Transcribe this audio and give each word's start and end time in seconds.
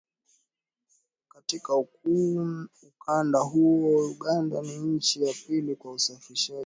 Katika 1.29 1.75
ukanda 2.83 3.39
huo, 3.39 4.05
Uganda 4.11 4.61
ni 4.61 4.77
nchi 4.77 5.23
ya 5.23 5.33
pili 5.47 5.75
kwa 5.75 5.91
usafirishaj 5.93 6.59